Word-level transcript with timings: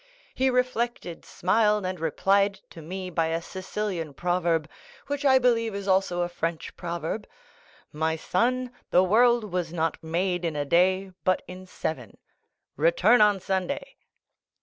He 0.33 0.49
reflected, 0.49 1.25
smiled, 1.25 1.85
and 1.85 1.99
replied 1.99 2.55
to 2.71 2.81
me 2.81 3.11
by 3.11 3.27
a 3.27 3.39
Sicilian 3.39 4.15
proverb, 4.15 4.67
which 5.05 5.23
I 5.23 5.37
believe 5.37 5.75
is 5.75 5.87
also 5.87 6.21
a 6.21 6.27
French 6.27 6.75
proverb, 6.75 7.27
'My 7.93 8.15
son, 8.15 8.71
the 8.89 9.03
world 9.03 9.51
was 9.51 9.71
not 9.71 10.03
made 10.03 10.43
in 10.43 10.55
a 10.55 10.65
day—but 10.65 11.43
in 11.47 11.67
seven. 11.67 12.17
Return 12.75 13.21
on 13.21 13.39
Sunday. 13.39 13.97